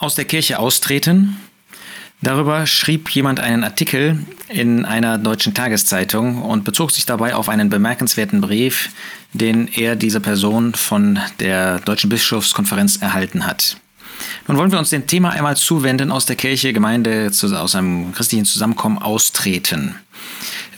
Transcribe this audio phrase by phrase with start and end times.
[0.00, 1.36] aus der Kirche austreten.
[2.22, 7.70] Darüber schrieb jemand einen Artikel in einer deutschen Tageszeitung und bezog sich dabei auf einen
[7.70, 8.90] bemerkenswerten Brief,
[9.32, 13.76] den er dieser Person von der Deutschen Bischofskonferenz erhalten hat.
[14.46, 18.44] Nun wollen wir uns dem Thema einmal zuwenden, aus der Kirche, Gemeinde, aus einem christlichen
[18.44, 19.94] Zusammenkommen austreten.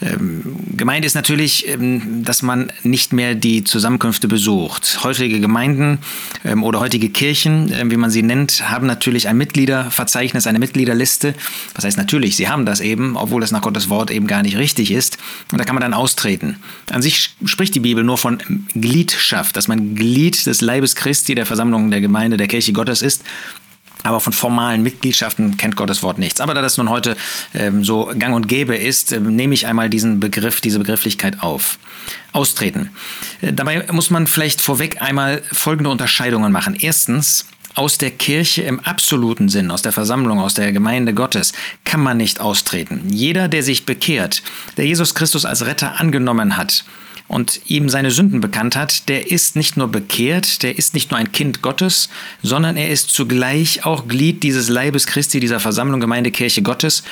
[0.01, 5.03] Ähm, gemeint ist natürlich, ähm, dass man nicht mehr die Zusammenkünfte besucht.
[5.03, 5.99] Heutige Gemeinden
[6.43, 11.35] ähm, oder heutige Kirchen, wie man sie nennt, haben natürlich ein Mitgliederverzeichnis, eine Mitgliederliste.
[11.75, 14.57] Was heißt natürlich, sie haben das eben, obwohl das nach Gottes Wort eben gar nicht
[14.57, 15.17] richtig ist.
[15.51, 16.57] Und da kann man dann austreten.
[16.91, 18.39] An sich spricht die Bibel nur von
[18.73, 23.23] Gliedschaft, dass man Glied des Leibes Christi, der Versammlung der Gemeinde, der Kirche Gottes ist.
[24.03, 26.41] Aber von formalen Mitgliedschaften kennt Gottes Wort nichts.
[26.41, 27.15] Aber da das nun heute
[27.53, 31.79] ähm, so gang und gäbe ist, äh, nehme ich einmal diesen Begriff, diese Begrifflichkeit auf.
[32.33, 32.89] Austreten.
[33.41, 36.75] Äh, dabei muss man vielleicht vorweg einmal folgende Unterscheidungen machen.
[36.79, 37.45] Erstens,
[37.75, 41.53] aus der Kirche im absoluten Sinn, aus der Versammlung, aus der Gemeinde Gottes,
[41.85, 43.01] kann man nicht austreten.
[43.09, 44.43] Jeder, der sich bekehrt,
[44.77, 46.85] der Jesus Christus als Retter angenommen hat,
[47.27, 51.19] und ihm seine Sünden bekannt hat, der ist nicht nur bekehrt, der ist nicht nur
[51.19, 52.09] ein Kind Gottes,
[52.41, 57.03] sondern er ist zugleich auch Glied dieses Leibes Christi, dieser Versammlung Gemeinde Kirche Gottes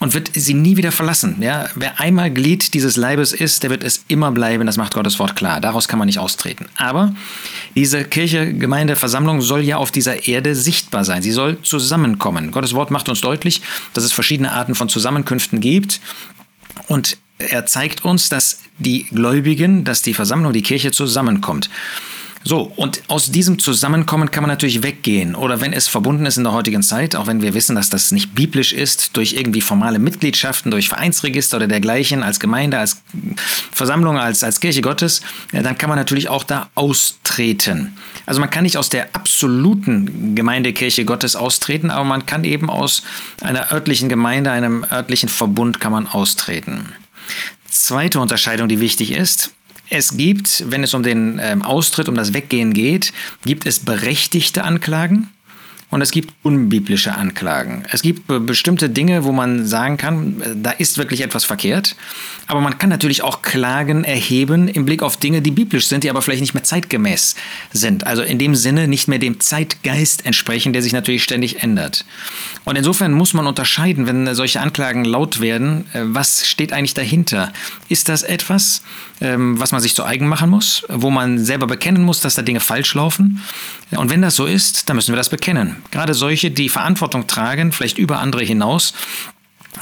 [0.00, 1.36] und wird sie nie wieder verlassen.
[1.40, 4.66] Ja, wer einmal Glied dieses Leibes ist, der wird es immer bleiben.
[4.66, 5.60] Das macht Gottes Wort klar.
[5.60, 6.66] Daraus kann man nicht austreten.
[6.76, 7.14] Aber
[7.74, 11.22] diese Kirche, Gemeinde, Versammlung soll ja auf dieser Erde sichtbar sein.
[11.22, 12.50] Sie soll zusammenkommen.
[12.50, 13.62] Gottes Wort macht uns deutlich,
[13.94, 16.00] dass es verschiedene Arten von Zusammenkünften gibt.
[16.88, 21.70] Und er zeigt uns, dass die Gläubigen, dass die Versammlung, die Kirche zusammenkommt.
[22.46, 25.34] So, und aus diesem Zusammenkommen kann man natürlich weggehen.
[25.34, 28.12] Oder wenn es verbunden ist in der heutigen Zeit, auch wenn wir wissen, dass das
[28.12, 33.02] nicht biblisch ist, durch irgendwie formale Mitgliedschaften, durch Vereinsregister oder dergleichen, als Gemeinde, als
[33.72, 37.96] Versammlung, als, als Kirche Gottes, ja, dann kann man natürlich auch da austreten.
[38.26, 43.02] Also man kann nicht aus der absoluten Gemeindekirche Gottes austreten, aber man kann eben aus
[43.40, 46.92] einer örtlichen Gemeinde, einem örtlichen Verbund kann man austreten.
[47.68, 49.52] Zweite Unterscheidung, die wichtig ist,
[49.88, 53.12] es gibt, wenn es um den ähm, Austritt, um das Weggehen geht,
[53.44, 55.28] gibt es berechtigte Anklagen
[55.96, 57.84] und es gibt unbiblische Anklagen.
[57.90, 61.96] Es gibt bestimmte Dinge, wo man sagen kann, äh, da ist wirklich etwas verkehrt.
[62.46, 66.10] Aber man kann natürlich auch Klagen erheben im Blick auf Dinge, die biblisch sind, die
[66.10, 67.34] aber vielleicht nicht mehr zeitgemäß
[67.72, 68.06] sind.
[68.06, 72.04] Also in dem Sinne nicht mehr dem Zeitgeist entsprechen, der sich natürlich ständig ändert.
[72.66, 77.54] Und insofern muss man unterscheiden, wenn solche Anklagen laut werden, äh, was steht eigentlich dahinter?
[77.88, 78.82] Ist das etwas,
[79.20, 82.60] was man sich zu eigen machen muss, wo man selber bekennen muss, dass da Dinge
[82.60, 83.42] falsch laufen?
[83.92, 85.76] Und wenn das so ist, dann müssen wir das bekennen.
[85.90, 88.92] Gerade solche, die Verantwortung tragen, vielleicht über andere hinaus,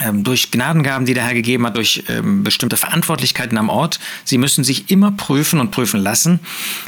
[0.01, 4.01] ähm, durch Gnadengaben, die der Herr gegeben hat, durch ähm, bestimmte Verantwortlichkeiten am Ort.
[4.25, 6.41] Sie müssen sich immer prüfen und prüfen lassen,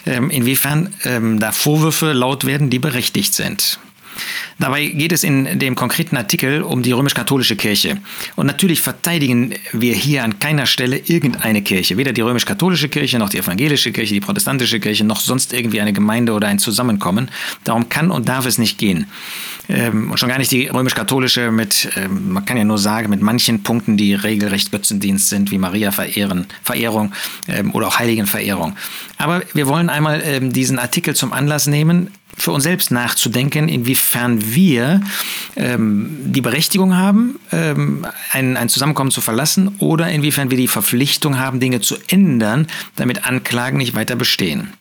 [0.07, 0.93] ähm, inwiefern
[1.39, 3.79] da Vorwürfe laut werden, die berechtigt sind.
[4.59, 7.99] Dabei geht es in dem konkreten Artikel um die römisch-katholische Kirche.
[8.37, 11.97] Und natürlich verteidigen wir hier an keiner Stelle irgendeine Kirche.
[11.97, 15.93] Weder die römisch-katholische Kirche, noch die evangelische Kirche, die protestantische Kirche, noch sonst irgendwie eine
[15.93, 17.31] Gemeinde oder ein Zusammenkommen.
[17.65, 19.07] Darum kann und darf es nicht gehen.
[19.69, 23.21] Ähm, und schon gar nicht die römisch-katholische mit, ähm, man kann ja nur sagen, mit
[23.21, 27.13] manchen Punkten, die regelrecht Götzendienst sind, wie Maria Verehren, Verehrung
[27.49, 28.77] ähm, oder auch Heiligenverehrung.
[29.19, 35.01] Aber wir wollen einmal diesen Artikel zum Anlass nehmen, für uns selbst nachzudenken, inwiefern wir
[35.57, 41.39] ähm, die Berechtigung haben, ähm, ein, ein Zusammenkommen zu verlassen oder inwiefern wir die Verpflichtung
[41.39, 44.73] haben, Dinge zu ändern, damit Anklagen nicht weiter bestehen.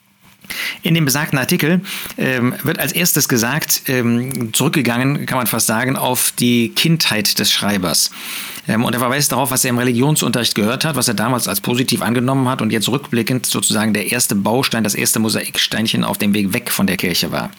[0.81, 1.81] In dem besagten Artikel
[2.17, 7.51] ähm, wird als erstes gesagt, ähm, zurückgegangen, kann man fast sagen, auf die Kindheit des
[7.51, 8.11] Schreibers.
[8.67, 11.61] Ähm, und er verweist darauf, was er im Religionsunterricht gehört hat, was er damals als
[11.61, 16.33] positiv angenommen hat und jetzt rückblickend sozusagen der erste Baustein, das erste Mosaiksteinchen auf dem
[16.33, 17.51] Weg weg von der Kirche war.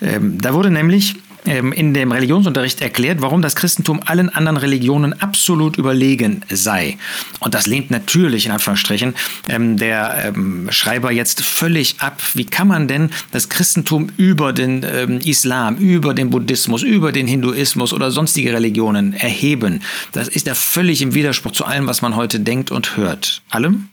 [0.00, 5.76] Ähm, da wurde nämlich in dem Religionsunterricht erklärt, warum das Christentum allen anderen Religionen absolut
[5.76, 6.98] überlegen sei.
[7.40, 9.14] Und das lehnt natürlich in Anführungsstrichen
[9.48, 12.22] ähm, der ähm, Schreiber jetzt völlig ab.
[12.34, 17.26] Wie kann man denn das Christentum über den ähm, Islam, über den Buddhismus, über den
[17.26, 19.82] Hinduismus oder sonstige Religionen erheben?
[20.12, 23.42] Das ist ja völlig im Widerspruch zu allem, was man heute denkt und hört.
[23.50, 23.88] Allem?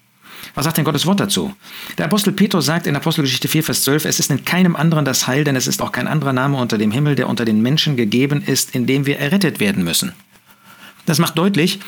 [0.56, 1.54] Was sagt denn Gottes Wort dazu?
[1.98, 5.28] Der Apostel Petrus sagt in Apostelgeschichte 4, Vers 12, es ist in keinem anderen das
[5.28, 7.96] Heil, denn es ist auch kein anderer Name unter dem Himmel, der unter den Menschen
[7.96, 10.14] gegeben ist, in dem wir errettet werden müssen.
[11.06, 11.80] Das macht deutlich,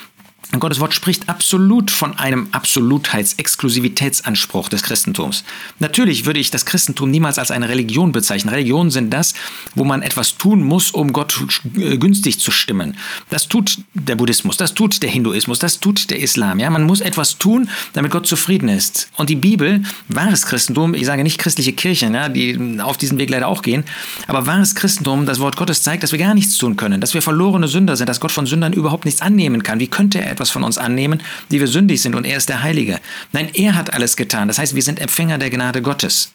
[0.60, 5.46] Gottes Wort spricht absolut von einem Absolutheits-, Exklusivitätsanspruch des Christentums.
[5.80, 8.54] Natürlich würde ich das Christentum niemals als eine Religion bezeichnen.
[8.54, 9.34] Religionen sind das,
[9.76, 11.40] wo man etwas tun muss, um Gott
[11.74, 12.98] günstig zu stimmen.
[13.30, 16.60] Das tut der Buddhismus, das tut der Hinduismus, das tut der Islam.
[16.60, 19.10] Ja, man muss etwas tun, damit Gott zufrieden ist.
[19.16, 23.30] Und die Bibel, wahres Christentum, ich sage nicht christliche Kirchen, ja, die auf diesen Weg
[23.30, 23.86] leider auch gehen,
[24.28, 27.22] aber wahres Christentum, das Wort Gottes zeigt, dass wir gar nichts tun können, dass wir
[27.22, 29.80] verlorene Sünder sind, dass Gott von Sündern überhaupt nichts annehmen kann.
[29.80, 32.64] Wie könnte er etwas von uns annehmen, die wir sündig sind und er ist der
[32.64, 33.00] Heilige.
[33.32, 34.48] Nein, er hat alles getan.
[34.48, 36.32] Das heißt, wir sind Empfänger der Gnade Gottes.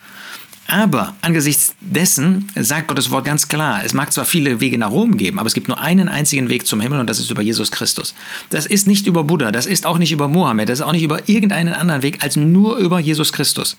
[0.68, 5.16] Aber angesichts dessen sagt Gottes Wort ganz klar, es mag zwar viele Wege nach Rom
[5.16, 7.70] geben, aber es gibt nur einen einzigen Weg zum Himmel und das ist über Jesus
[7.70, 8.14] Christus.
[8.50, 11.04] Das ist nicht über Buddha, das ist auch nicht über Mohammed, das ist auch nicht
[11.04, 13.76] über irgendeinen anderen Weg als nur über Jesus Christus.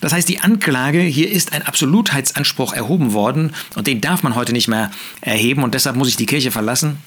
[0.00, 4.52] Das heißt, die Anklage, hier ist ein Absolutheitsanspruch erhoben worden und den darf man heute
[4.52, 6.98] nicht mehr erheben und deshalb muss ich die Kirche verlassen.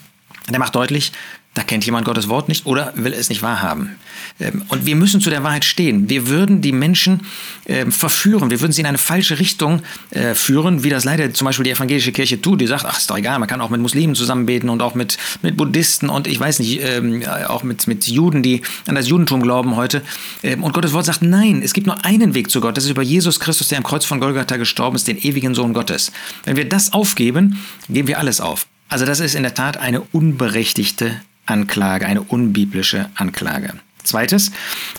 [0.50, 1.12] Der macht deutlich,
[1.56, 3.96] da kennt jemand Gottes Wort nicht oder will es nicht wahrhaben.
[4.40, 6.10] Ähm, und wir müssen zu der Wahrheit stehen.
[6.10, 7.22] Wir würden die Menschen
[7.66, 9.82] ähm, verführen, wir würden sie in eine falsche Richtung
[10.12, 12.60] äh, führen, wie das leider zum Beispiel die evangelische Kirche tut.
[12.60, 15.18] Die sagt, ach, ist doch egal, man kann auch mit Muslimen zusammenbeten und auch mit,
[15.42, 19.42] mit Buddhisten und ich weiß nicht, ähm, auch mit, mit Juden, die an das Judentum
[19.42, 20.02] glauben heute.
[20.44, 22.76] Und Gottes Wort sagt, nein, es gibt nur einen Weg zu Gott.
[22.76, 25.74] Das ist über Jesus Christus, der am Kreuz von Golgatha gestorben ist, den ewigen Sohn
[25.74, 26.12] Gottes.
[26.44, 27.60] Wenn wir das aufgeben,
[27.90, 28.68] geben wir alles auf.
[28.90, 33.74] Also das ist in der Tat eine unberechtigte Anklage, eine unbiblische Anklage.
[34.04, 34.52] Zweites,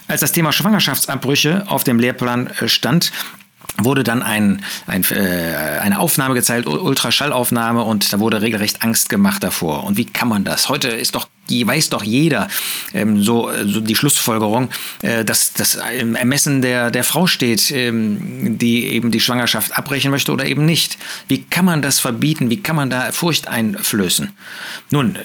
[0.07, 3.11] als das Thema Schwangerschaftsabbrüche auf dem Lehrplan äh, stand,
[3.77, 9.43] wurde dann ein, ein, äh, eine Aufnahme gezeigt, Ultraschallaufnahme, und da wurde regelrecht Angst gemacht
[9.43, 9.83] davor.
[9.83, 10.69] Und wie kann man das?
[10.69, 12.47] Heute ist doch, weiß doch jeder
[12.93, 14.69] ähm, so, so die Schlussfolgerung,
[15.01, 20.11] äh, dass das im Ermessen der, der Frau steht, ähm, die eben die Schwangerschaft abbrechen
[20.11, 20.97] möchte oder eben nicht.
[21.27, 22.49] Wie kann man das verbieten?
[22.49, 24.29] Wie kann man da Furcht einflößen?
[24.91, 25.19] Nun, äh,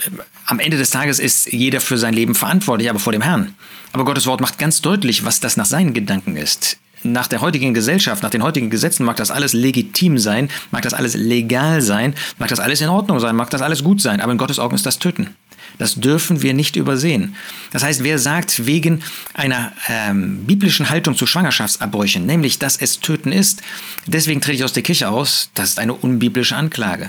[0.47, 3.55] am Ende des Tages ist jeder für sein Leben verantwortlich, aber vor dem Herrn.
[3.93, 7.75] Aber Gottes Wort macht ganz deutlich, was das nach seinen Gedanken ist nach der heutigen
[7.75, 12.15] Gesellschaft, nach den heutigen Gesetzen mag das alles legitim sein, mag das alles legal sein,
[12.39, 14.75] mag das alles in Ordnung sein, mag das alles gut sein, aber in Gottes Augen
[14.75, 15.35] ist das Töten.
[15.79, 17.37] Das dürfen wir nicht übersehen.
[17.73, 19.03] Das heißt, wer sagt wegen
[19.35, 23.63] einer ähm, biblischen Haltung zu Schwangerschaftsabbrüchen, nämlich dass es Töten ist,
[24.07, 27.09] deswegen trete ich aus der Kirche aus, das ist eine unbiblische Anklage.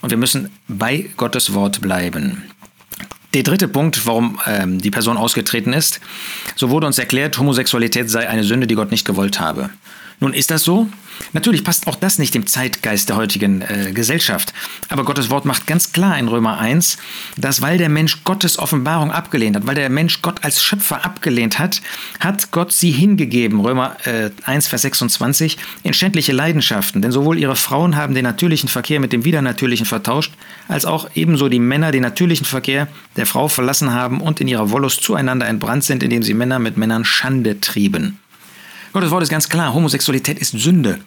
[0.00, 2.44] Und wir müssen bei Gottes Wort bleiben.
[3.34, 6.00] Der dritte Punkt, warum ähm, die Person ausgetreten ist,
[6.56, 9.68] so wurde uns erklärt, Homosexualität sei eine Sünde, die Gott nicht gewollt habe.
[10.20, 10.88] Nun ist das so?
[11.32, 14.52] Natürlich passt auch das nicht dem Zeitgeist der heutigen äh, Gesellschaft.
[14.88, 16.98] Aber Gottes Wort macht ganz klar in Römer 1,
[17.36, 21.58] dass weil der Mensch Gottes Offenbarung abgelehnt hat, weil der Mensch Gott als Schöpfer abgelehnt
[21.58, 21.82] hat,
[22.20, 27.02] hat Gott sie hingegeben, Römer äh, 1, Vers 26, in schändliche Leidenschaften.
[27.02, 30.32] Denn sowohl ihre Frauen haben den natürlichen Verkehr mit dem Widernatürlichen vertauscht,
[30.68, 34.70] als auch ebenso die Männer den natürlichen Verkehr der Frau verlassen haben und in ihrer
[34.70, 38.18] Wollust zueinander entbrannt sind, indem sie Männer mit Männern Schande trieben.
[38.92, 41.00] Gottes Wort ist ganz klar, Homosexualität ist Sünde.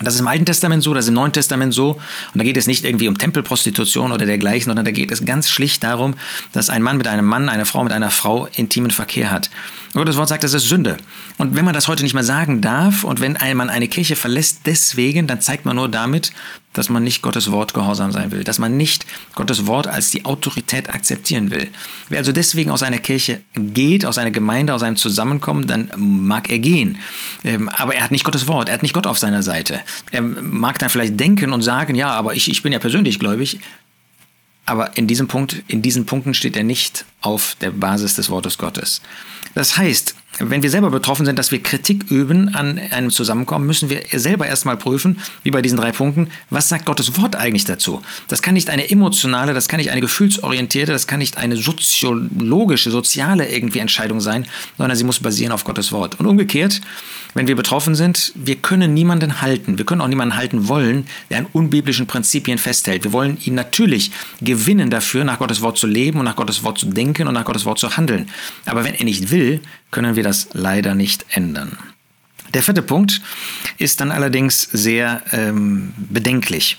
[0.00, 1.92] Das ist im Alten Testament so, das ist im Neuen Testament so.
[1.92, 5.48] Und da geht es nicht irgendwie um Tempelprostitution oder dergleichen, sondern da geht es ganz
[5.48, 6.14] schlicht darum,
[6.52, 9.50] dass ein Mann mit einem Mann, eine Frau mit einer Frau intimen Verkehr hat.
[9.94, 10.98] Und Gottes Wort sagt, das ist Sünde.
[11.38, 14.60] Und wenn man das heute nicht mehr sagen darf und wenn man eine Kirche verlässt
[14.66, 16.32] deswegen, dann zeigt man nur damit,
[16.76, 20.26] dass man nicht Gottes Wort gehorsam sein will, dass man nicht Gottes Wort als die
[20.26, 21.68] Autorität akzeptieren will.
[22.10, 26.50] Wer also deswegen aus einer Kirche geht, aus einer Gemeinde, aus einem Zusammenkommen, dann mag
[26.50, 26.98] er gehen.
[27.44, 29.80] Ähm, aber er hat nicht Gottes Wort, er hat nicht Gott auf seiner Seite.
[30.10, 33.60] Er mag dann vielleicht denken und sagen, ja, aber ich, ich bin ja persönlich gläubig.
[34.66, 38.58] Aber in diesem Punkt, in diesen Punkten steht er nicht auf der Basis des Wortes
[38.58, 39.00] Gottes.
[39.54, 43.88] Das heißt, wenn wir selber betroffen sind, dass wir Kritik üben an einem Zusammenkommen, müssen
[43.88, 48.02] wir selber erstmal prüfen, wie bei diesen drei Punkten, was sagt Gottes Wort eigentlich dazu?
[48.28, 52.90] Das kann nicht eine emotionale, das kann nicht eine gefühlsorientierte, das kann nicht eine soziologische,
[52.90, 54.46] soziale irgendwie Entscheidung sein,
[54.76, 56.20] sondern sie muss basieren auf Gottes Wort.
[56.20, 56.82] Und umgekehrt,
[57.36, 61.38] wenn wir betroffen sind, wir können niemanden halten, wir können auch niemanden halten wollen, der
[61.38, 63.04] an unbiblischen Prinzipien festhält.
[63.04, 66.78] Wir wollen ihn natürlich gewinnen dafür, nach Gottes Wort zu leben und nach Gottes Wort
[66.78, 68.30] zu denken und nach Gottes Wort zu handeln.
[68.64, 71.76] Aber wenn er nicht will, können wir das leider nicht ändern.
[72.54, 73.20] Der vierte Punkt
[73.78, 76.78] ist dann allerdings sehr ähm, bedenklich.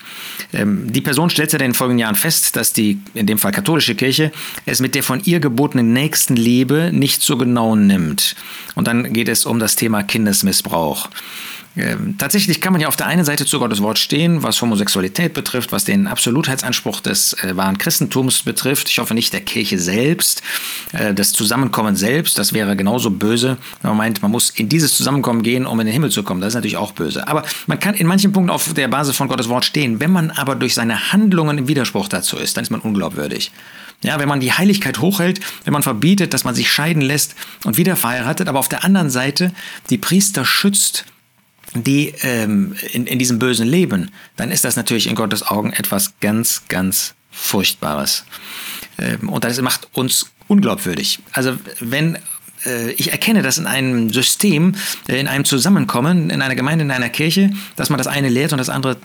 [0.54, 3.52] Ähm, die Person stellt ja in den folgenden Jahren fest, dass die, in dem Fall
[3.52, 4.32] katholische Kirche,
[4.66, 8.36] es mit der von ihr gebotenen Nächstenliebe nicht so genau nimmt.
[8.76, 11.10] Und dann geht es um das Thema Kindesmissbrauch.
[11.78, 15.34] Ähm, tatsächlich kann man ja auf der einen Seite zu Gottes Wort stehen, was Homosexualität
[15.34, 18.90] betrifft, was den Absolutheitsanspruch des äh, wahren Christentums betrifft.
[18.90, 20.42] Ich hoffe nicht der Kirche selbst,
[20.92, 24.98] äh, das Zusammenkommen selbst, das wäre genauso böse, wenn man meint, man muss in dieses
[24.98, 26.42] Zusammenkommen gehen, um in den Himmel zu kommen.
[26.42, 27.28] Das ist natürlich auch böse.
[27.28, 30.00] Aber man kann in manchen Punkten auf der Basis von Gottes Wort stehen.
[30.00, 33.52] Wenn man aber durch seine Handlungen im Widerspruch dazu ist, dann ist man unglaubwürdig.
[34.04, 37.78] Ja, wenn man die Heiligkeit hochhält, wenn man verbietet, dass man sich scheiden lässt und
[37.78, 39.52] wieder verheiratet, aber auf der anderen Seite
[39.90, 41.06] die Priester schützt,
[41.84, 46.14] die ähm, in, in diesem bösen Leben, dann ist das natürlich in Gottes Augen etwas
[46.20, 48.26] ganz, ganz Furchtbares.
[48.98, 51.20] Ähm, und das macht uns unglaubwürdig.
[51.32, 52.18] Also wenn
[52.66, 54.76] äh, ich erkenne das in einem System,
[55.08, 58.52] äh, in einem Zusammenkommen, in einer Gemeinde, in einer Kirche, dass man das eine lehrt
[58.52, 58.98] und das andere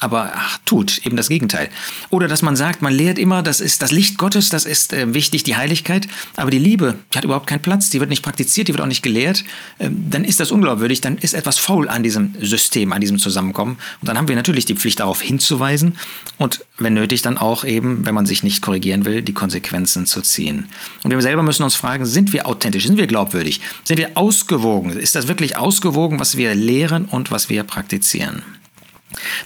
[0.00, 1.68] aber ach, tut eben das Gegenteil.
[2.08, 5.14] Oder dass man sagt, man lehrt immer, das ist das Licht Gottes, das ist äh,
[5.14, 8.68] wichtig, die Heiligkeit, aber die Liebe, die hat überhaupt keinen Platz, die wird nicht praktiziert,
[8.68, 9.44] die wird auch nicht gelehrt,
[9.78, 13.76] ähm, dann ist das unglaubwürdig, dann ist etwas faul an diesem System, an diesem Zusammenkommen.
[14.00, 15.96] Und dann haben wir natürlich die Pflicht darauf hinzuweisen
[16.38, 20.22] und wenn nötig dann auch eben, wenn man sich nicht korrigieren will, die Konsequenzen zu
[20.22, 20.66] ziehen.
[21.04, 24.92] Und wir selber müssen uns fragen, sind wir authentisch, sind wir glaubwürdig, sind wir ausgewogen,
[24.92, 28.42] ist das wirklich ausgewogen, was wir lehren und was wir praktizieren?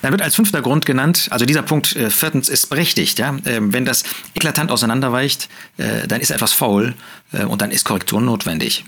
[0.02, 3.36] Dann wird als fünfter Grund genannt, also dieser Punkt äh, viertens ist berechtigt, ja.
[3.44, 4.04] Äh, wenn das
[4.34, 6.94] eklatant auseinanderweicht, äh, dann ist etwas faul
[7.32, 8.84] äh, und dann ist Korrektur notwendig.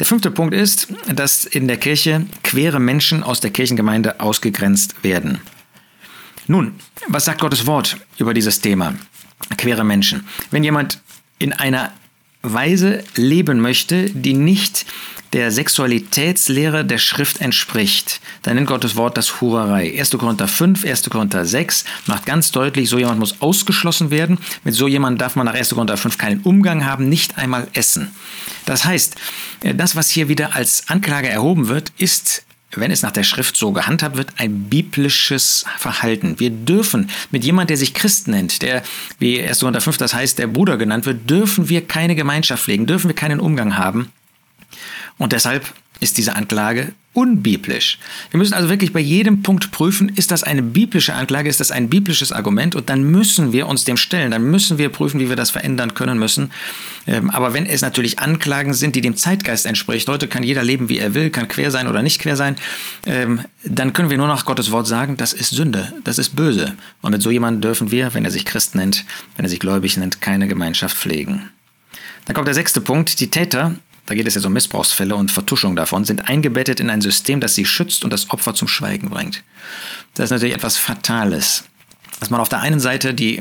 [0.00, 5.40] Der fünfte Punkt ist, dass in der Kirche quere Menschen aus der Kirchengemeinde ausgegrenzt werden.
[6.46, 6.74] Nun,
[7.08, 8.94] was sagt Gottes Wort über dieses Thema?
[9.58, 10.26] Quere Menschen.
[10.50, 11.00] Wenn jemand
[11.38, 11.92] in einer
[12.52, 14.86] Weise leben möchte, die nicht
[15.32, 19.92] der Sexualitätslehre der Schrift entspricht, dann nennt Gottes Wort das Hurerei.
[19.98, 20.10] 1.
[20.12, 21.10] Korinther 5, 1.
[21.10, 24.38] Korinther 6 macht ganz deutlich, so jemand muss ausgeschlossen werden.
[24.64, 25.70] Mit so jemand darf man nach 1.
[25.70, 28.12] Korinther 5 keinen Umgang haben, nicht einmal essen.
[28.64, 29.16] Das heißt,
[29.74, 32.45] das, was hier wieder als Anklage erhoben wird, ist
[32.80, 36.38] wenn es nach der Schrift so gehandhabt wird, ein biblisches Verhalten.
[36.38, 38.82] Wir dürfen mit jemand, der sich Christ nennt, der
[39.18, 39.60] wie 1.
[39.60, 43.14] Korinther 5 das heißt, der Bruder genannt wird, dürfen wir keine Gemeinschaft pflegen, dürfen wir
[43.14, 44.12] keinen Umgang haben.
[45.18, 47.98] Und deshalb ist diese Anklage unbiblisch.
[48.30, 51.70] Wir müssen also wirklich bei jedem Punkt prüfen, ist das eine biblische Anklage, ist das
[51.70, 55.30] ein biblisches Argument und dann müssen wir uns dem stellen, dann müssen wir prüfen, wie
[55.30, 56.50] wir das verändern können müssen.
[57.06, 60.90] Ähm, aber wenn es natürlich Anklagen sind, die dem Zeitgeist entspricht, heute kann jeder leben,
[60.90, 62.56] wie er will, kann quer sein oder nicht quer sein,
[63.06, 66.74] ähm, dann können wir nur nach Gottes Wort sagen, das ist Sünde, das ist böse.
[67.00, 69.96] Und mit so jemandem dürfen wir, wenn er sich Christ nennt, wenn er sich gläubig
[69.96, 71.48] nennt, keine Gemeinschaft pflegen.
[72.26, 73.20] Dann kommt der sechste Punkt.
[73.20, 73.76] Die Täter
[74.06, 77.54] da geht es jetzt um Missbrauchsfälle und Vertuschung davon, sind eingebettet in ein System, das
[77.54, 79.42] sie schützt und das Opfer zum Schweigen bringt.
[80.14, 81.64] Das ist natürlich etwas Fatales
[82.20, 83.36] dass man auf der einen Seite die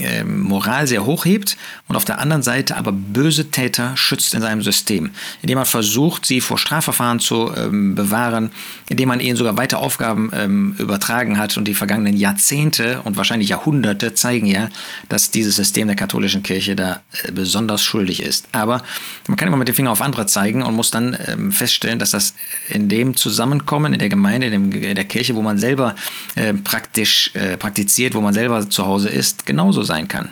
[0.00, 1.56] äh, Moral sehr hoch hebt
[1.88, 5.10] und auf der anderen Seite aber böse Täter schützt in seinem System,
[5.42, 8.50] indem man versucht, sie vor Strafverfahren zu ähm, bewahren,
[8.88, 13.48] indem man ihnen sogar weiter Aufgaben ähm, übertragen hat und die vergangenen Jahrzehnte und wahrscheinlich
[13.48, 14.68] Jahrhunderte zeigen ja,
[15.08, 18.46] dass dieses System der katholischen Kirche da äh, besonders schuldig ist.
[18.52, 18.82] Aber
[19.26, 22.12] man kann immer mit dem Finger auf andere zeigen und muss dann ähm, feststellen, dass
[22.12, 22.34] das
[22.68, 25.96] in dem Zusammenkommen, in der Gemeinde, in, dem, in der Kirche, wo man selber
[26.36, 30.30] äh, praktisch äh, praktiziert, wo man selber zu Hause ist, genauso sein kann.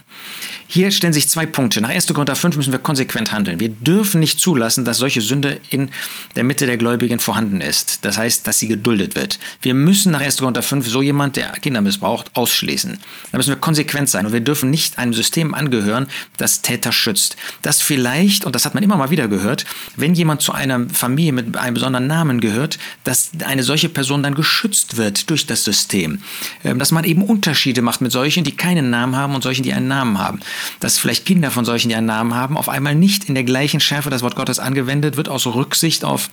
[0.71, 1.81] Hier stellen sich zwei Punkte.
[1.81, 2.09] Nach 1.
[2.09, 3.59] Korinther 5 müssen wir konsequent handeln.
[3.59, 5.89] Wir dürfen nicht zulassen, dass solche Sünde in
[6.37, 8.05] der Mitte der Gläubigen vorhanden ist.
[8.05, 9.39] Das heißt, dass sie geduldet wird.
[9.63, 10.37] Wir müssen nach 1.
[10.37, 12.99] Korinther 5 so jemand, der Kinder missbraucht, ausschließen.
[13.33, 16.07] Da müssen wir konsequent sein und wir dürfen nicht einem System angehören,
[16.37, 17.37] das Täter schützt.
[17.63, 19.65] Das vielleicht, und das hat man immer mal wieder gehört,
[19.97, 24.35] wenn jemand zu einer Familie mit einem besonderen Namen gehört, dass eine solche Person dann
[24.35, 26.21] geschützt wird durch das System.
[26.63, 29.73] Ähm, dass man eben Unterschiede macht mit solchen, die keinen Namen haben und solchen, die
[29.73, 30.41] einen Namen haben
[30.81, 33.81] dass vielleicht Kinder von solchen, die einen Namen haben, auf einmal nicht in der gleichen
[33.81, 36.31] Schärfe das Wort Gottes angewendet wird, aus Rücksicht auf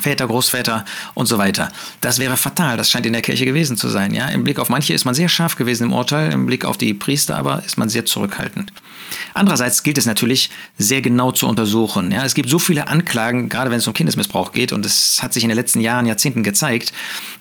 [0.00, 0.84] Väter, Großväter
[1.14, 1.70] und so weiter.
[2.00, 2.76] Das wäre fatal.
[2.76, 4.14] Das scheint in der Kirche gewesen zu sein.
[4.14, 6.76] Ja, im Blick auf manche ist man sehr scharf gewesen im Urteil, im Blick auf
[6.76, 8.72] die Priester aber ist man sehr zurückhaltend.
[9.34, 12.10] Andererseits gilt es natürlich sehr genau zu untersuchen.
[12.10, 15.32] Ja, es gibt so viele Anklagen, gerade wenn es um Kindesmissbrauch geht, und es hat
[15.32, 16.92] sich in den letzten Jahren, Jahrzehnten gezeigt.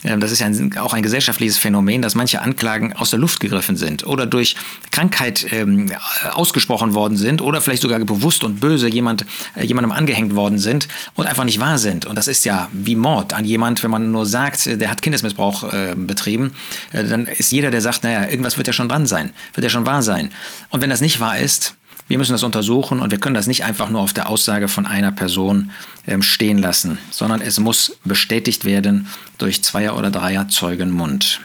[0.04, 0.50] Ähm, das ist ja
[0.82, 4.56] auch ein gesellschaftliches Phänomen, dass manche Anklagen aus der Luft gegriffen sind oder durch
[4.92, 5.92] Krankheit ähm,
[6.32, 10.88] ausgesprochen worden sind oder vielleicht sogar bewusst und böse jemand, äh, jemandem angehängt worden sind
[11.16, 12.06] und einfach nicht wahr sind.
[12.06, 15.74] Und das ist ja wie Mord an jemand, wenn man nur sagt, der hat Kindesmissbrauch
[15.74, 16.54] äh, betrieben,
[16.92, 19.70] äh, dann ist jeder, der sagt, naja, irgendwas wird ja schon dran sein, wird ja
[19.70, 20.32] schon wahr sein.
[20.70, 21.76] Und wenn das nicht wahr ist,
[22.08, 24.86] wir müssen das untersuchen und wir können das nicht einfach nur auf der Aussage von
[24.86, 25.72] einer Person
[26.06, 29.08] ähm, stehen lassen, sondern es muss bestätigt werden
[29.40, 31.42] durch Zweier- oder Dreier Zeugenmund.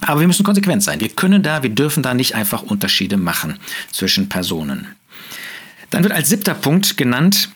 [0.00, 1.00] Aber wir müssen konsequent sein.
[1.00, 3.58] Wir können da, wir dürfen da nicht einfach Unterschiede machen
[3.90, 4.86] zwischen Personen.
[5.90, 7.50] Dann wird als siebter Punkt genannt,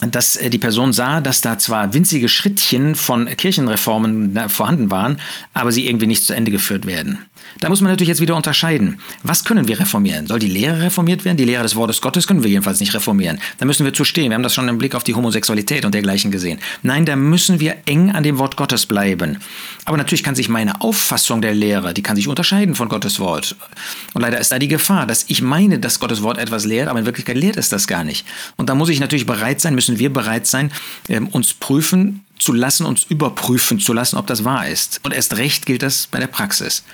[0.00, 5.18] dass äh, die Person sah, dass da zwar winzige Schrittchen von Kirchenreformen vorhanden waren,
[5.54, 7.18] aber sie irgendwie nicht zu Ende geführt werden.
[7.60, 9.00] Da muss man natürlich jetzt wieder unterscheiden.
[9.22, 10.26] Was können wir reformieren?
[10.26, 11.36] Soll die Lehre reformiert werden?
[11.36, 13.40] Die Lehre des Wortes Gottes können wir jedenfalls nicht reformieren.
[13.58, 14.30] Da müssen wir zu stehen.
[14.30, 16.58] Wir haben das schon im Blick auf die Homosexualität und dergleichen gesehen.
[16.82, 19.38] Nein, da müssen wir eng an dem Wort Gottes bleiben.
[19.84, 23.56] Aber natürlich kann sich meine Auffassung der Lehre, die kann sich unterscheiden von Gottes Wort.
[24.14, 26.98] Und leider ist da die Gefahr, dass ich meine, dass Gottes Wort etwas lehrt, aber
[26.98, 28.26] in Wirklichkeit lehrt es das gar nicht.
[28.56, 30.72] Und da muss ich natürlich bereit sein, müssen wir bereit sein,
[31.08, 35.00] ähm, uns prüfen zu lassen, uns überprüfen zu lassen, ob das wahr ist.
[35.04, 36.84] Und erst recht gilt das bei der Praxis.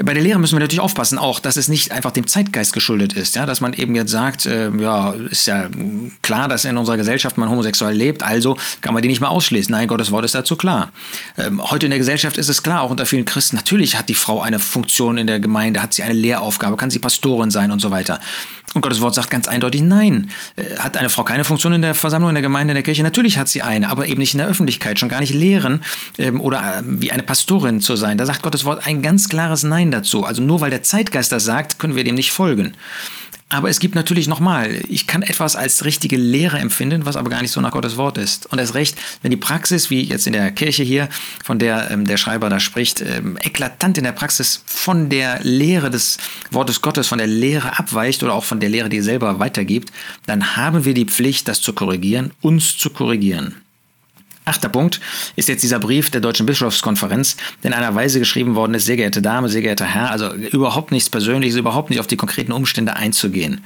[0.00, 3.14] Bei der Lehre müssen wir natürlich aufpassen, auch, dass es nicht einfach dem Zeitgeist geschuldet
[3.14, 5.68] ist, ja, dass man eben jetzt sagt, äh, ja, ist ja
[6.22, 9.72] klar, dass in unserer Gesellschaft man homosexuell lebt, also kann man die nicht mehr ausschließen.
[9.72, 10.92] Nein, Gottes Wort ist dazu klar.
[11.36, 14.14] Ähm, heute in der Gesellschaft ist es klar, auch unter vielen Christen, natürlich hat die
[14.14, 17.80] Frau eine Funktion in der Gemeinde, hat sie eine Lehraufgabe, kann sie Pastorin sein und
[17.80, 18.20] so weiter.
[18.74, 20.30] Und Gottes Wort sagt ganz eindeutig, nein.
[20.56, 23.02] Äh, hat eine Frau keine Funktion in der Versammlung, in der Gemeinde, in der Kirche?
[23.02, 25.82] Natürlich hat sie eine, aber eben nicht in der Öffentlichkeit, schon gar nicht lehren
[26.18, 28.18] ähm, oder äh, wie eine Pastorin zu sein.
[28.18, 30.24] Da sagt Gottes Wort ein ganz klares Nein dazu.
[30.24, 32.74] Also nur weil der Zeitgeist das sagt, können wir dem nicht folgen.
[33.50, 37.40] Aber es gibt natürlich nochmal, ich kann etwas als richtige Lehre empfinden, was aber gar
[37.40, 38.44] nicht so nach Gottes Wort ist.
[38.52, 41.08] Und erst recht, wenn die Praxis, wie jetzt in der Kirche hier,
[41.42, 45.90] von der ähm, der Schreiber da spricht, ähm, eklatant in der Praxis von der Lehre
[45.90, 46.18] des
[46.50, 49.92] Wortes Gottes, von der Lehre abweicht oder auch von der Lehre, die er selber weitergibt,
[50.26, 53.54] dann haben wir die Pflicht, das zu korrigieren, uns zu korrigieren.
[54.48, 55.00] Achter Punkt
[55.36, 58.96] ist jetzt dieser Brief der Deutschen Bischofskonferenz, der in einer Weise geschrieben worden ist, sehr
[58.96, 62.96] geehrte Dame, sehr geehrter Herr, also überhaupt nichts Persönliches, überhaupt nicht auf die konkreten Umstände
[62.96, 63.60] einzugehen.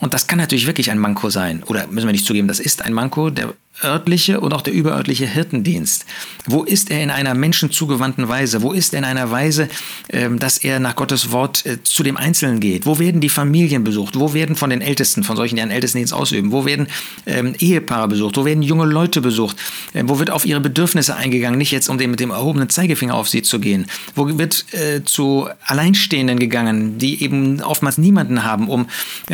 [0.00, 1.62] Und das kann natürlich wirklich ein Manko sein.
[1.62, 5.26] Oder müssen wir nicht zugeben, das ist ein Manko der örtliche und auch der überörtliche
[5.26, 6.04] Hirtendienst?
[6.46, 8.62] Wo ist er in einer menschenzugewandten Weise?
[8.62, 9.68] Wo ist er in einer Weise,
[10.10, 12.86] ähm, dass er nach Gottes Wort äh, zu dem Einzelnen geht?
[12.86, 14.18] Wo werden die Familien besucht?
[14.18, 16.88] Wo werden von den Ältesten, von solchen, die einen Ältestendienst ausüben, wo werden
[17.26, 18.36] ähm, Ehepaare besucht?
[18.36, 19.56] Wo werden junge Leute besucht?
[19.94, 21.58] Ähm, wo wird auf ihre Bedürfnisse eingegangen?
[21.58, 23.86] Nicht jetzt, um mit dem erhobenen Zeigefinger auf sie zu gehen.
[24.14, 28.86] Wo wird äh, zu Alleinstehenden gegangen, die eben oftmals niemanden haben, um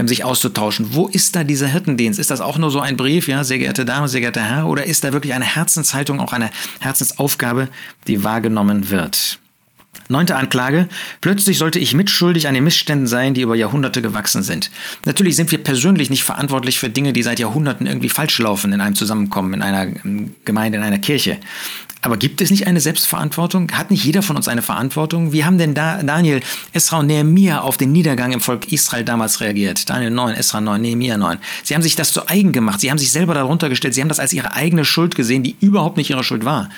[0.05, 0.95] sich auszutauschen?
[0.95, 2.19] Wo ist da dieser Hirtendienst?
[2.19, 3.27] Ist das auch nur so ein Brief?
[3.27, 6.33] Ja, sehr geehrte Dame, sehr geehrte der Herr oder ist da wirklich eine Herzenshaltung, auch
[6.33, 7.69] eine Herzensaufgabe,
[8.07, 9.39] die wahrgenommen wird?
[10.11, 10.89] Neunte Anklage.
[11.21, 14.71] Plötzlich sollte ich mitschuldig an den Missständen sein, die über Jahrhunderte gewachsen sind.
[15.05, 18.81] Natürlich sind wir persönlich nicht verantwortlich für Dinge, die seit Jahrhunderten irgendwie falsch laufen in
[18.81, 19.87] einem Zusammenkommen, in einer
[20.47, 21.37] Gemeinde, in einer Kirche.
[22.01, 23.73] Aber gibt es nicht eine Selbstverantwortung?
[23.73, 25.33] Hat nicht jeder von uns eine Verantwortung?
[25.33, 26.41] Wie haben denn da Daniel,
[26.73, 29.91] Esra und Nehemiah auf den Niedergang im Volk Israel damals reagiert?
[29.91, 31.39] Daniel 9, Esra 9, Nehemiah 9.
[31.65, 32.81] Sie haben sich das zu eigen gemacht.
[32.81, 33.95] Sie haben sich selber darunter gestellt.
[33.95, 36.69] Sie haben das als ihre eigene Schuld gesehen, die überhaupt nicht ihre Schuld war.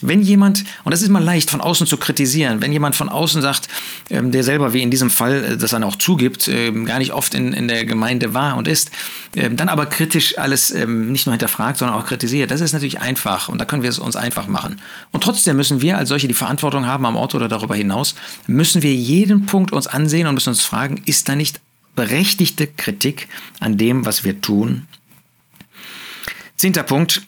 [0.00, 3.42] Wenn jemand, und das ist mal leicht von außen zu kritisieren, wenn jemand von außen
[3.42, 3.68] sagt,
[4.10, 7.12] ähm, der selber wie in diesem Fall äh, das dann auch zugibt, ähm, gar nicht
[7.12, 8.90] oft in, in der Gemeinde war und ist,
[9.34, 13.00] ähm, dann aber kritisch alles ähm, nicht nur hinterfragt, sondern auch kritisiert, das ist natürlich
[13.00, 14.80] einfach und da können wir es uns einfach machen.
[15.12, 18.14] Und trotzdem müssen wir als solche, die Verantwortung haben am Ort oder darüber hinaus,
[18.46, 21.60] müssen wir jeden Punkt uns ansehen und müssen uns fragen, ist da nicht
[21.94, 23.28] berechtigte Kritik
[23.58, 24.86] an dem, was wir tun?
[26.56, 27.22] Zehnter Punkt,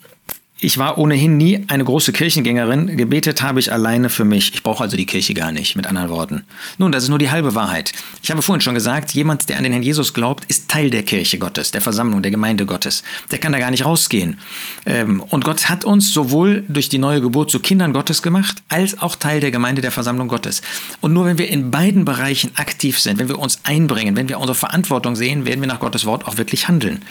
[0.61, 4.55] ich war ohnehin nie eine große Kirchengängerin, gebetet habe ich alleine für mich.
[4.55, 6.43] Ich brauche also die Kirche gar nicht, mit anderen Worten.
[6.79, 7.93] Nun, das ist nur die halbe Wahrheit.
[8.25, 11.05] Ich habe vorhin schon gesagt, jemand, der an den Herrn Jesus glaubt, ist Teil der
[11.05, 13.05] Kirche Gottes, der Versammlung, der Gemeinde Gottes.
[13.31, 14.39] Der kann da gar nicht rausgehen.
[14.85, 19.01] Ähm, und Gott hat uns sowohl durch die neue Geburt zu Kindern Gottes gemacht, als
[19.01, 20.63] auch Teil der Gemeinde der Versammlung Gottes.
[21.01, 24.39] Und nur wenn wir in beiden Bereichen aktiv sind, wenn wir uns einbringen, wenn wir
[24.39, 27.05] unsere Verantwortung sehen, werden wir nach Gottes Wort auch wirklich handeln.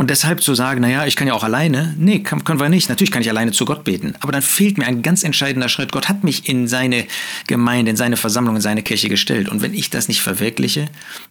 [0.00, 2.88] Und deshalb zu sagen, naja, ich kann ja auch alleine, nee, können wir nicht.
[2.88, 4.14] Natürlich kann ich alleine zu Gott beten.
[4.20, 5.92] Aber dann fehlt mir ein ganz entscheidender Schritt.
[5.92, 7.04] Gott hat mich in seine
[7.48, 9.50] Gemeinde, in seine Versammlung, in seine Kirche gestellt.
[9.50, 10.86] Und wenn ich das nicht verwirkliche,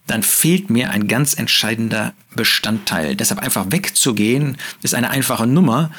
[0.05, 3.15] dann fehlt mir ein ganz entscheidender Bestandteil.
[3.15, 5.89] Deshalb einfach wegzugehen, ist eine einfache Nummer.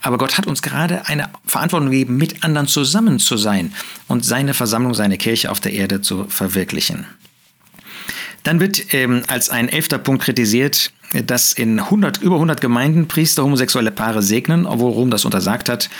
[0.00, 3.72] Aber Gott hat uns gerade eine Verantwortung gegeben, mit anderen zusammen zu sein
[4.06, 7.06] und seine Versammlung, seine Kirche auf der Erde zu verwirklichen.
[8.44, 10.92] Dann wird ähm, als ein elfter Punkt kritisiert,
[11.24, 15.90] dass in 100, über 100 Gemeinden Priester homosexuelle Paare segnen, obwohl Rom das untersagt hat,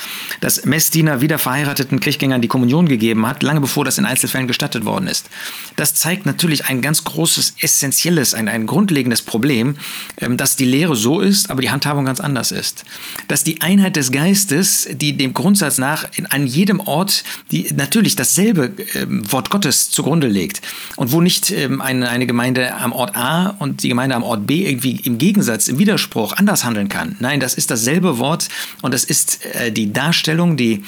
[0.40, 4.84] dass Messdiener wieder verheirateten Kirchgängern die Kommunion gegeben hat, lange bevor das in Einzelfällen gestattet
[4.84, 5.28] worden ist.
[5.76, 9.76] Das zeigt natürlich ein ganz großes, essentielles, ein, ein grundlegendes Problem,
[10.18, 12.84] ähm, dass die Lehre so ist, aber die Handhabung ganz anders ist.
[13.26, 18.16] Dass die Einheit des Geistes, die dem Grundsatz nach in, an jedem Ort die natürlich
[18.16, 20.62] dasselbe ähm, Wort Gottes zugrunde legt
[20.96, 24.46] und wo nicht ähm, eine, eine Gemeinde am Ort A und die Gemeinde am Ort
[24.46, 27.16] B irgendwie im Gegensatz, im Widerspruch anders handeln kann.
[27.20, 28.48] Nein, das ist dasselbe Wort
[28.82, 30.82] und das ist äh, die Darstellung, die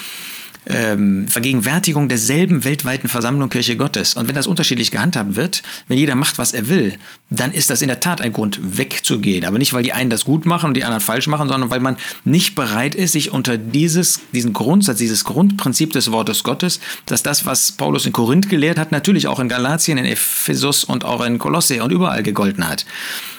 [0.66, 4.14] ähm, Vergegenwärtigung derselben weltweiten Versammlung Kirche Gottes.
[4.14, 6.94] Und wenn das unterschiedlich gehandhabt wird, wenn jeder macht, was er will,
[7.30, 9.44] dann ist das in der Tat ein Grund, wegzugehen.
[9.44, 11.80] Aber nicht, weil die einen das gut machen und die anderen falsch machen, sondern weil
[11.80, 17.22] man nicht bereit ist, sich unter dieses, diesen Grundsatz, dieses Grundprinzip des Wortes Gottes, dass
[17.22, 21.24] das, was Paulus in Korinth gelehrt hat, natürlich auch in Galatien, in Ephesus und auch
[21.24, 22.86] in Kolosse und überall gegolten hat.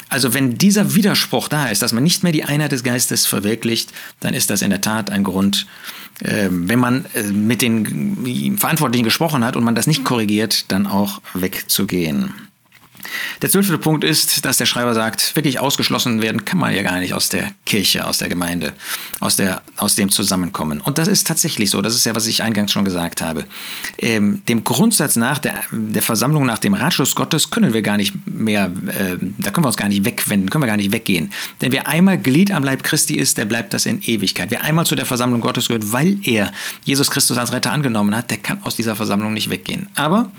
[0.10, 3.92] Also wenn dieser Widerspruch da ist, dass man nicht mehr die Einheit des Geistes verwirklicht,
[4.20, 5.66] dann ist das in der Tat ein Grund,
[6.20, 11.22] äh, wenn man mit den Verantwortlichen gesprochen hat und man das nicht korrigiert, dann auch
[11.34, 12.34] wegzugehen.
[13.42, 17.00] Der zwölfte Punkt ist, dass der Schreiber sagt, wirklich ausgeschlossen werden kann man ja gar
[17.00, 18.74] nicht aus der Kirche, aus der Gemeinde,
[19.20, 20.82] aus, der, aus dem Zusammenkommen.
[20.82, 21.82] Und das ist tatsächlich so.
[21.82, 23.46] Das ist ja, was ich eingangs schon gesagt habe.
[23.98, 28.14] Ähm, dem Grundsatz nach, der, der Versammlung nach dem Ratschluss Gottes können wir gar nicht
[28.26, 31.32] mehr, äh, da können wir uns gar nicht wegwenden, können wir gar nicht weggehen.
[31.62, 34.52] Denn wer einmal Glied am Leib Christi ist, der bleibt das in Ewigkeit.
[34.52, 36.52] Wer einmal zu der Versammlung Gottes gehört, weil er
[36.84, 39.88] Jesus Christus als Retter angenommen hat, der kann aus dieser Versammlung nicht weggehen.
[39.96, 40.32] Aber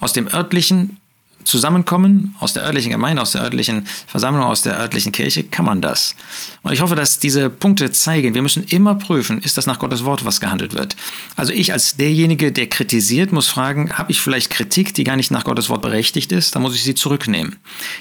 [0.00, 0.98] aus dem örtlichen
[1.44, 5.80] Zusammenkommen aus der örtlichen Gemeinde, aus der örtlichen Versammlung, aus der örtlichen Kirche, kann man
[5.80, 6.14] das.
[6.62, 10.04] Und ich hoffe, dass diese Punkte zeigen, wir müssen immer prüfen, ist das nach Gottes
[10.04, 10.96] Wort, was gehandelt wird.
[11.36, 15.30] Also ich als derjenige, der kritisiert, muss fragen, habe ich vielleicht Kritik, die gar nicht
[15.30, 16.54] nach Gottes Wort berechtigt ist?
[16.54, 17.56] Dann muss ich sie zurücknehmen.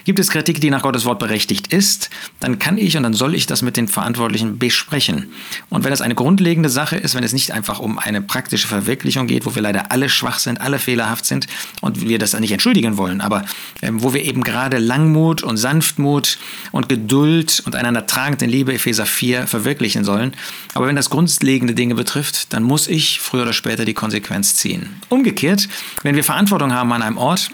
[0.05, 2.09] Gibt es Kritik, die nach Gottes Wort berechtigt ist?
[2.39, 5.31] Dann kann ich und dann soll ich das mit den Verantwortlichen besprechen.
[5.69, 9.27] Und wenn es eine grundlegende Sache ist, wenn es nicht einfach um eine praktische Verwirklichung
[9.27, 11.47] geht, wo wir leider alle schwach sind, alle fehlerhaft sind
[11.81, 13.45] und wir das nicht entschuldigen wollen, aber
[13.81, 16.37] ähm, wo wir eben gerade Langmut und Sanftmut
[16.71, 20.33] und Geduld und einander tragend in Liebe, Epheser 4, verwirklichen sollen.
[20.73, 25.01] Aber wenn das grundlegende Dinge betrifft, dann muss ich früher oder später die Konsequenz ziehen.
[25.09, 25.67] Umgekehrt,
[26.03, 27.49] wenn wir Verantwortung haben an einem Ort,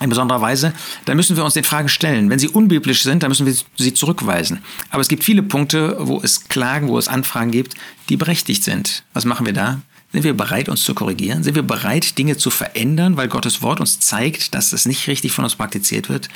[0.00, 0.72] in besonderer Weise,
[1.04, 2.28] dann müssen wir uns den Fragen stellen.
[2.28, 4.58] Wenn sie unbiblisch sind, dann müssen wir sie zurückweisen.
[4.90, 7.74] Aber es gibt viele Punkte, wo es Klagen, wo es Anfragen gibt,
[8.08, 9.04] die berechtigt sind.
[9.12, 9.80] Was machen wir da?
[10.14, 11.42] Sind wir bereit, uns zu korrigieren?
[11.42, 15.32] Sind wir bereit, Dinge zu verändern, weil Gottes Wort uns zeigt, dass es nicht richtig
[15.32, 16.28] von uns praktiziert wird?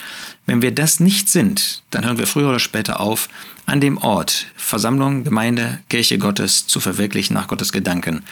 [0.46, 3.28] Wenn wir das nicht sind, dann hören wir früher oder später auf,
[3.66, 8.24] an dem Ort Versammlung, Gemeinde, Kirche Gottes zu verwirklichen nach Gottes Gedanken.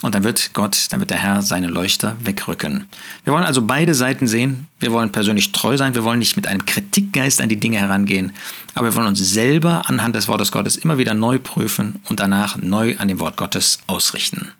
[0.00, 2.86] Und dann wird Gott, dann wird der Herr seine Leuchter wegrücken.
[3.24, 4.68] Wir wollen also beide Seiten sehen.
[4.80, 5.94] Wir wollen persönlich treu sein.
[5.94, 8.32] Wir wollen nicht mit einem Kritikgeist an die Dinge herangehen.
[8.72, 12.56] Aber wir wollen uns selber anhand des Wortes Gottes immer wieder neu prüfen und danach
[12.56, 14.52] neu an dem Wort Gottes ausrichten.